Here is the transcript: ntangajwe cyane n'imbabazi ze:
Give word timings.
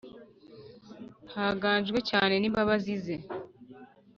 ntangajwe 1.29 1.99
cyane 2.09 2.33
n'imbabazi 2.37 2.93
ze: 3.03 3.15